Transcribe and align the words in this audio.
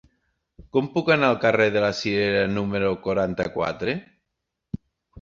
Com 0.77 0.87
puc 0.95 1.11
anar 1.15 1.29
al 1.33 1.37
carrer 1.43 1.69
de 1.77 1.85
la 1.85 1.93
Cirera 1.99 2.41
número 2.57 2.93
quaranta-quatre? 3.07 3.99